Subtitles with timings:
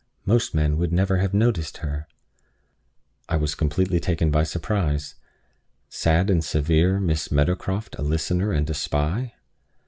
[0.25, 2.07] Most men would never have noticed her."
[3.29, 5.13] I was completely taken by surprise.
[5.89, 9.35] Sad and severe Miss Meadowcroft a listener and a spy!